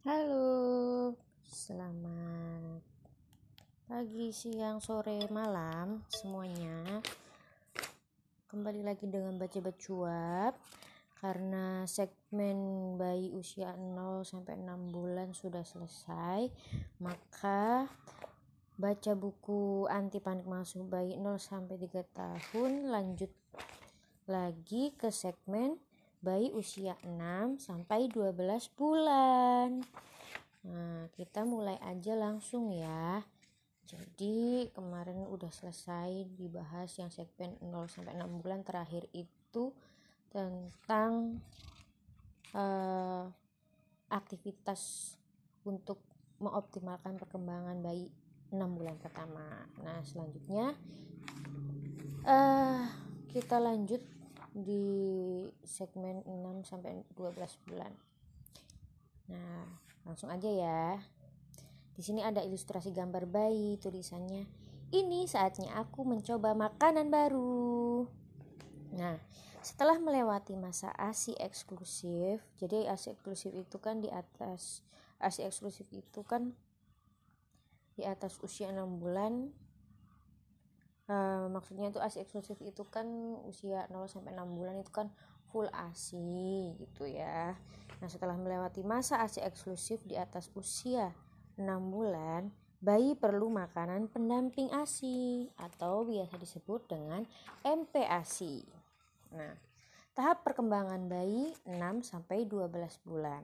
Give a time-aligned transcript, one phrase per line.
[0.00, 1.12] Halo,
[1.44, 2.80] selamat
[3.84, 7.04] pagi, siang, sore, malam semuanya.
[8.48, 10.56] Kembali lagi dengan baca bacuap
[11.20, 16.48] karena segmen bayi usia 0 sampai 6 bulan sudah selesai,
[16.96, 17.84] maka
[18.80, 23.28] baca buku anti panik masuk bayi 0 sampai 3 tahun lanjut
[24.24, 25.76] lagi ke segmen
[26.20, 28.36] bayi usia 6 sampai 12
[28.76, 29.80] bulan.
[30.68, 33.24] Nah, kita mulai aja langsung ya.
[33.88, 39.72] Jadi, kemarin udah selesai dibahas yang segmen 0 sampai 6 bulan terakhir itu
[40.30, 41.40] tentang
[42.54, 43.26] uh,
[44.12, 45.14] aktivitas
[45.64, 45.98] untuk
[46.38, 48.12] mengoptimalkan perkembangan bayi
[48.52, 49.66] 6 bulan pertama.
[49.80, 50.76] Nah, selanjutnya
[52.28, 52.84] uh,
[53.32, 54.19] kita lanjut
[54.50, 54.84] di
[55.62, 57.92] segmen 6 sampai 12 bulan.
[59.30, 59.66] Nah,
[60.02, 60.98] langsung aja ya.
[61.94, 64.48] Di sini ada ilustrasi gambar bayi, tulisannya,
[64.90, 68.08] "Ini saatnya aku mencoba makanan baru."
[68.96, 69.20] Nah,
[69.60, 74.82] setelah melewati masa ASI eksklusif, jadi ASI eksklusif itu kan di atas
[75.20, 76.56] ASI eksklusif itu kan
[77.94, 79.52] di atas usia 6 bulan
[81.10, 83.02] Uh, maksudnya itu ASI eksklusif itu kan
[83.42, 85.10] usia 0 sampai 6 bulan itu kan
[85.50, 87.58] full ASI gitu ya.
[87.98, 91.10] Nah, setelah melewati masa ASI eksklusif di atas usia
[91.58, 97.26] 6 bulan, bayi perlu makanan pendamping ASI atau biasa disebut dengan
[97.66, 98.62] MPASI.
[99.34, 99.58] Nah,
[100.14, 102.70] tahap perkembangan bayi 6 sampai 12
[103.02, 103.42] bulan.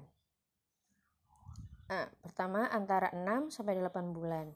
[1.91, 4.55] Nah, pertama antara 6 sampai 8 bulan.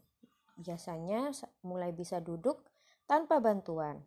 [0.54, 1.34] Biasanya
[1.66, 2.69] mulai bisa duduk
[3.10, 4.06] tanpa bantuan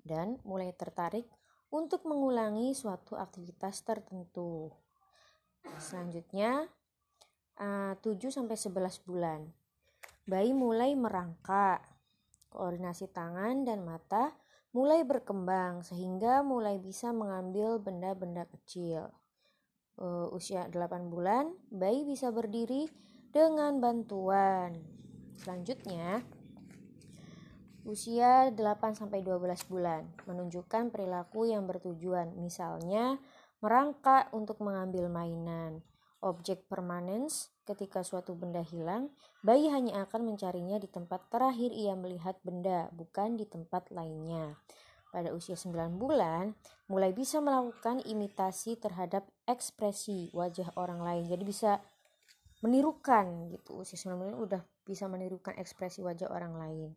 [0.00, 1.28] dan mulai tertarik
[1.68, 4.72] untuk mengulangi suatu aktivitas tertentu.
[5.76, 6.64] Selanjutnya,
[7.60, 9.44] 7 eh, sampai 11 bulan.
[10.24, 11.84] Bayi mulai merangkak.
[12.48, 14.32] Koordinasi tangan dan mata
[14.72, 19.12] mulai berkembang sehingga mulai bisa mengambil benda-benda kecil.
[19.94, 22.88] Uh, usia 8 bulan, bayi bisa berdiri
[23.30, 24.74] dengan bantuan.
[25.38, 26.22] Selanjutnya,
[27.84, 33.20] usia 8-12 bulan, menunjukkan perilaku yang bertujuan, misalnya
[33.60, 35.84] merangkak untuk mengambil mainan.
[36.24, 39.12] Objek permanens, ketika suatu benda hilang,
[39.44, 44.56] bayi hanya akan mencarinya di tempat terakhir ia melihat benda, bukan di tempat lainnya.
[45.12, 46.56] Pada usia 9 bulan,
[46.88, 51.28] mulai bisa melakukan imitasi terhadap ekspresi wajah orang lain.
[51.28, 51.84] Jadi bisa
[52.64, 53.84] menirukan gitu.
[53.84, 56.96] Usia 9 bulan udah bisa menirukan ekspresi wajah orang lain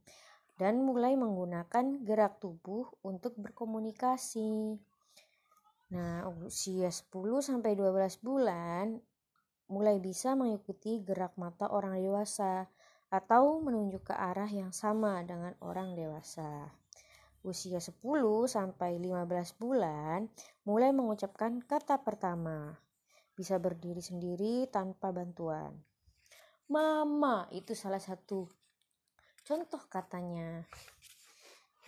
[0.58, 4.82] dan mulai menggunakan gerak tubuh untuk berkomunikasi.
[5.94, 8.98] Nah, usia 10 sampai 12 bulan
[9.72, 12.68] mulai bisa mengikuti gerak mata orang dewasa
[13.08, 16.74] atau menunjuk ke arah yang sama dengan orang dewasa.
[17.46, 18.04] Usia 10
[18.52, 20.28] sampai 15 bulan
[20.68, 22.76] mulai mengucapkan kata pertama.
[23.38, 25.72] Bisa berdiri sendiri tanpa bantuan.
[26.68, 28.52] Mama itu salah satu
[29.48, 30.68] Contoh katanya.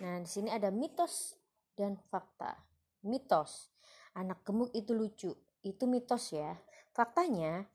[0.00, 1.36] Nah, di sini ada mitos
[1.76, 2.56] dan fakta.
[3.04, 3.68] Mitos,
[4.16, 5.36] anak gemuk itu lucu.
[5.60, 6.56] Itu mitos ya.
[6.96, 7.68] Faktanya,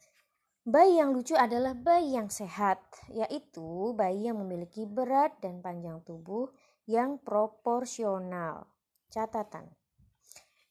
[0.65, 2.81] bayi yang lucu adalah bayi yang sehat,
[3.13, 6.49] yaitu bayi yang memiliki berat dan panjang tubuh
[6.89, 8.65] yang proporsional.
[9.13, 9.69] Catatan.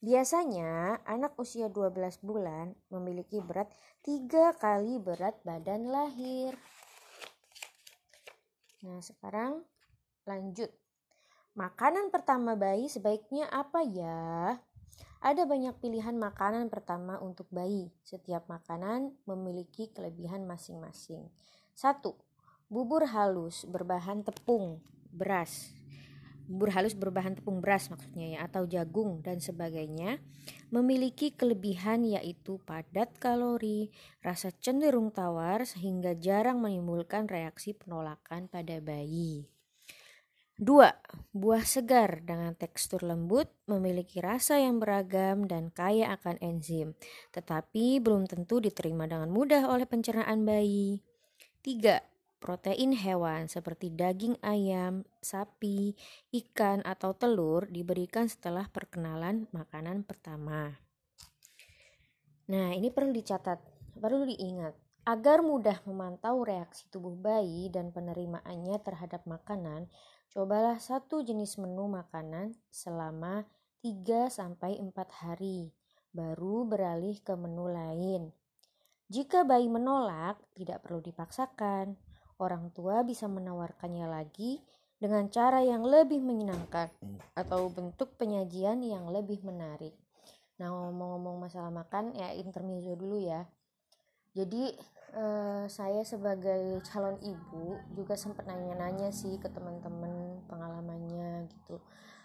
[0.03, 3.71] Biasanya anak usia 12 bulan memiliki berat
[4.03, 6.59] tiga kali berat badan lahir.
[8.85, 9.65] Nah, sekarang
[10.29, 10.69] lanjut.
[11.57, 14.61] Makanan pertama bayi sebaiknya apa ya?
[15.25, 17.89] Ada banyak pilihan makanan pertama untuk bayi.
[18.05, 21.33] Setiap makanan memiliki kelebihan masing-masing.
[21.73, 22.21] Satu,
[22.75, 24.81] Bubur halus berbahan tepung,
[25.13, 25.71] beras
[26.45, 30.21] bubur halus berbahan tepung beras maksudnya ya atau jagung dan sebagainya
[30.75, 39.47] memiliki kelebihan yaitu padat kalori, rasa cenderung tawar sehingga jarang menimbulkan reaksi penolakan pada bayi.
[40.55, 41.35] 2.
[41.35, 46.95] Buah segar dengan tekstur lembut memiliki rasa yang beragam dan kaya akan enzim,
[47.35, 51.03] tetapi belum tentu diterima dengan mudah oleh pencernaan bayi.
[51.67, 52.14] 3
[52.45, 55.97] Protein hewan seperti daging ayam, sapi,
[56.29, 60.77] ikan, atau telur diberikan setelah perkenalan makanan pertama.
[62.53, 63.57] Nah, ini perlu dicatat,
[63.97, 64.77] perlu diingat.
[65.09, 69.89] Agar mudah memantau reaksi tubuh bayi dan penerimaannya terhadap makanan,
[70.29, 73.49] cobalah satu jenis menu makanan selama
[73.81, 74.93] 3 4
[75.25, 75.73] hari,
[76.13, 78.37] baru beralih ke menu lain.
[79.09, 82.04] Jika bayi menolak, tidak perlu dipaksakan.
[82.39, 84.59] Orang tua bisa menawarkannya lagi
[84.99, 86.91] dengan cara yang lebih menyenangkan
[87.39, 89.95] atau bentuk penyajian yang lebih menarik.
[90.59, 93.47] Nah, ngomong-ngomong masalah makan, ya intermezzo dulu ya.
[94.35, 94.75] Jadi,
[95.15, 101.79] eh, saya sebagai calon ibu juga sempat nanya-nanya sih ke teman-teman pengalamannya gitu.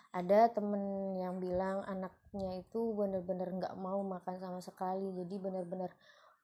[0.10, 5.94] Ada temen yang bilang anaknya itu bener-bener nggak mau makan sama sekali, jadi bener-bener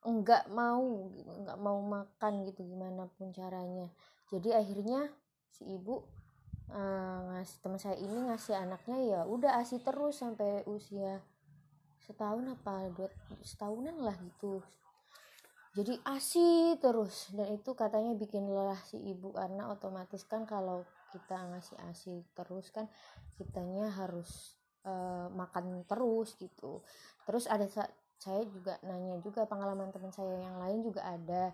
[0.05, 3.89] nggak mau nggak mau makan gitu gimana pun caranya.
[4.29, 5.09] Jadi akhirnya
[5.49, 6.05] si ibu
[6.69, 11.25] uh, ngasih teman saya ini ngasih anaknya ya udah asi terus sampai usia
[12.05, 13.09] setahun apa dua
[13.41, 14.61] setahunan lah gitu.
[15.75, 21.35] Jadi asi terus dan itu katanya bikin lelah si ibu karena otomatis kan kalau kita
[21.51, 22.87] ngasih asi terus kan
[23.35, 24.55] kitanya harus
[24.87, 26.79] uh, makan terus gitu.
[27.27, 27.67] Terus ada
[28.25, 31.53] saya juga nanya juga pengalaman teman saya yang lain juga ada.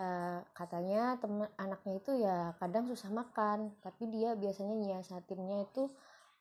[0.00, 5.92] Uh, katanya teman anaknya itu ya kadang susah makan tapi dia biasanya nyiasatinnya itu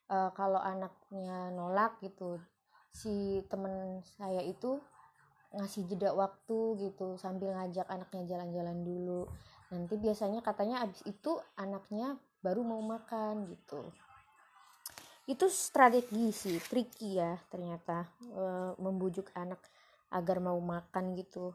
[0.07, 2.39] uh, kalau anaknya nolak gitu
[2.95, 4.79] si teman saya itu
[5.51, 9.21] ngasih jeda waktu gitu sambil ngajak anaknya jalan-jalan dulu.
[9.69, 13.91] Nanti biasanya katanya abis itu anaknya baru mau makan gitu
[15.29, 18.43] itu strategi sih tricky ya ternyata e,
[18.81, 19.61] membujuk anak
[20.09, 21.53] agar mau makan gitu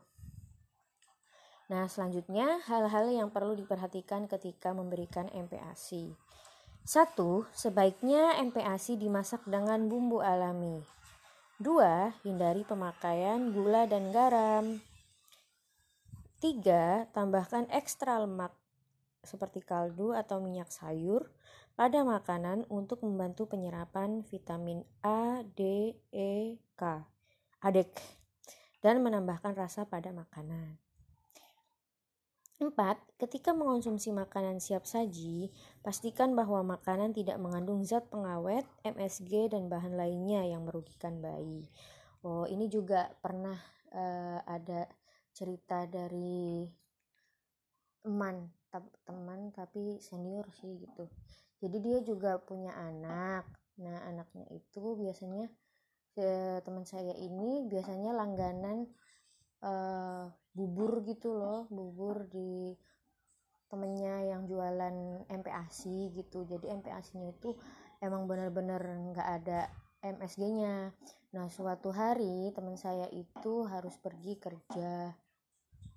[1.67, 6.15] nah selanjutnya hal-hal yang perlu diperhatikan ketika memberikan MPASI
[6.85, 10.85] satu, sebaiknya MPASI dimasak dengan bumbu alami.
[11.57, 14.85] Dua, hindari pemakaian gula dan garam.
[16.45, 18.53] Tiga, tambahkan ekstra lemak
[19.25, 21.25] seperti kaldu atau minyak sayur
[21.75, 26.83] pada makanan untuk membantu penyerapan vitamin A, D, E, K,
[27.63, 27.91] adek,
[28.79, 30.79] dan menambahkan rasa pada makanan.
[32.63, 32.71] 4.
[33.19, 35.51] Ketika mengonsumsi makanan siap saji,
[35.83, 41.67] pastikan bahwa makanan tidak mengandung zat pengawet, MSG, dan bahan lainnya yang merugikan bayi.
[42.23, 43.59] Oh, ini juga pernah
[43.91, 44.87] uh, ada
[45.35, 46.63] cerita dari
[48.07, 48.47] teman
[49.05, 51.11] teman tapi senior sih gitu.
[51.61, 53.47] Jadi dia juga punya anak.
[53.83, 55.51] Nah anaknya itu biasanya
[56.15, 58.87] ya, teman saya ini biasanya langganan
[59.63, 62.75] uh, bubur gitu loh bubur di
[63.67, 66.47] temennya yang jualan MPASI gitu.
[66.47, 67.59] Jadi MPASI-nya itu
[68.05, 68.81] emang bener-bener
[69.11, 69.61] nggak ada
[70.05, 70.93] MSG-nya
[71.35, 75.11] nah suatu hari teman saya itu harus pergi kerja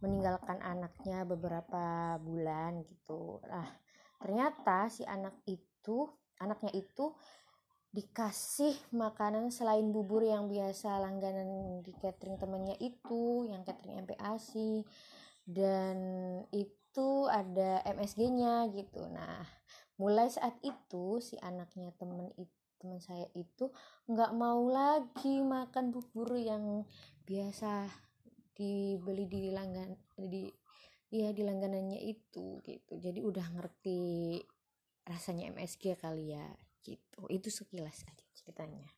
[0.04, 3.42] meninggalkan anaknya beberapa bulan gitu.
[3.50, 3.68] Nah
[4.22, 6.06] ternyata si anak itu
[6.38, 7.14] anaknya itu
[7.94, 14.86] dikasih makanan selain bubur yang biasa langganan di catering temennya itu yang catering MPASI
[15.48, 15.98] dan
[16.54, 19.02] itu ada MSG-nya gitu.
[19.10, 19.42] Nah
[19.98, 23.74] mulai saat itu si anaknya temen itu teman saya itu
[24.06, 26.86] nggak mau lagi makan bubur yang
[27.26, 27.90] biasa
[28.58, 30.50] dibeli di langgan di
[31.14, 32.98] ya di langganannya itu gitu.
[32.98, 34.42] Jadi udah ngerti
[35.06, 36.48] rasanya MSG kali ya
[36.82, 37.30] gitu.
[37.30, 38.90] Itu sekilas aja ceritanya.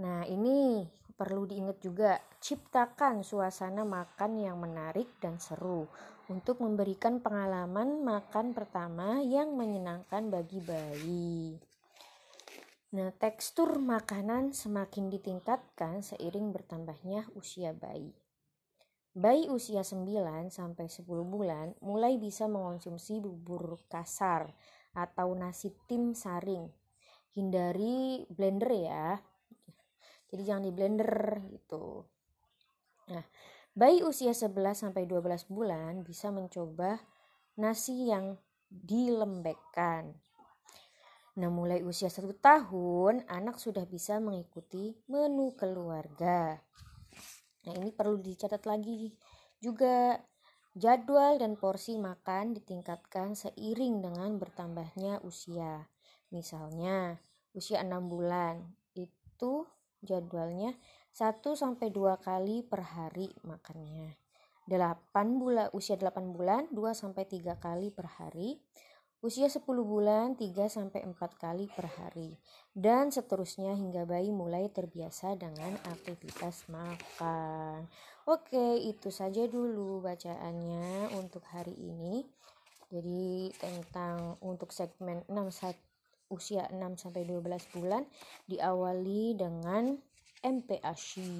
[0.00, 5.84] Nah ini perlu diingat juga ciptakan suasana makan yang menarik dan seru
[6.32, 11.60] untuk memberikan pengalaman makan pertama yang menyenangkan bagi bayi.
[12.92, 18.12] Nah, tekstur makanan semakin ditingkatkan seiring bertambahnya usia bayi.
[19.12, 24.48] Bayi usia 9 sampai 10 bulan mulai bisa mengonsumsi bubur kasar
[24.96, 26.72] atau nasi tim saring.
[27.36, 29.20] Hindari blender ya.
[30.32, 32.08] Jadi jangan di blender gitu.
[33.12, 33.24] Nah,
[33.76, 36.96] bayi usia 11 sampai 12 bulan bisa mencoba
[37.60, 38.40] nasi yang
[38.72, 40.08] dilembekkan.
[41.36, 46.60] Nah, mulai usia satu tahun, anak sudah bisa mengikuti menu keluarga.
[47.62, 49.14] Nah, ini perlu dicatat lagi
[49.62, 50.18] juga
[50.74, 55.86] jadwal dan porsi makan ditingkatkan seiring dengan bertambahnya usia.
[56.32, 57.20] Misalnya,
[57.52, 58.64] usia 6 bulan
[58.96, 59.68] itu
[60.02, 60.74] jadwalnya
[61.12, 64.16] 1 sampai 2 kali per hari makannya.
[64.66, 68.62] 8 bulan usia 8 bulan 2 sampai 3 kali per hari
[69.22, 72.34] usia 10 bulan 3 sampai 4 kali per hari
[72.74, 77.86] dan seterusnya hingga bayi mulai terbiasa dengan aktivitas makan.
[78.26, 82.26] Oke, itu saja dulu bacaannya untuk hari ini.
[82.90, 88.02] Jadi tentang untuk segmen 6 usia 6 sampai 12 bulan
[88.50, 90.02] diawali dengan
[90.42, 91.30] MPASI.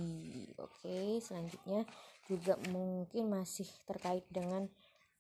[0.63, 1.83] Oke, selanjutnya
[2.31, 4.71] juga mungkin masih terkait dengan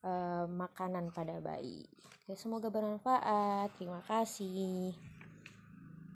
[0.03, 1.87] uh, makanan pada bayi.
[2.23, 3.75] Oke, semoga bermanfaat.
[3.79, 5.12] Terima kasih.